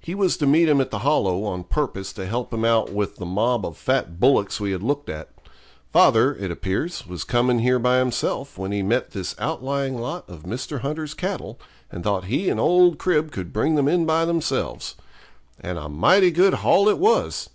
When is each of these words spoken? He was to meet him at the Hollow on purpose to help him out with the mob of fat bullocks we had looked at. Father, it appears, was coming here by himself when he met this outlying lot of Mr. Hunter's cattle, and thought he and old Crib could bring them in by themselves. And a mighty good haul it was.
He 0.00 0.14
was 0.14 0.36
to 0.36 0.46
meet 0.46 0.68
him 0.68 0.82
at 0.82 0.90
the 0.90 0.98
Hollow 0.98 1.44
on 1.44 1.64
purpose 1.64 2.12
to 2.12 2.26
help 2.26 2.52
him 2.52 2.62
out 2.62 2.92
with 2.92 3.16
the 3.16 3.24
mob 3.24 3.64
of 3.64 3.78
fat 3.78 4.20
bullocks 4.20 4.60
we 4.60 4.72
had 4.72 4.82
looked 4.82 5.08
at. 5.08 5.30
Father, 5.90 6.34
it 6.34 6.50
appears, 6.50 7.06
was 7.06 7.24
coming 7.24 7.60
here 7.60 7.78
by 7.78 7.98
himself 7.98 8.58
when 8.58 8.70
he 8.70 8.82
met 8.82 9.12
this 9.12 9.34
outlying 9.38 9.98
lot 9.98 10.28
of 10.28 10.42
Mr. 10.42 10.80
Hunter's 10.80 11.14
cattle, 11.14 11.58
and 11.90 12.04
thought 12.04 12.24
he 12.26 12.50
and 12.50 12.60
old 12.60 12.98
Crib 12.98 13.32
could 13.32 13.54
bring 13.54 13.76
them 13.76 13.88
in 13.88 14.04
by 14.04 14.26
themselves. 14.26 14.94
And 15.58 15.78
a 15.78 15.88
mighty 15.88 16.32
good 16.32 16.52
haul 16.52 16.86
it 16.90 16.98
was. 16.98 17.48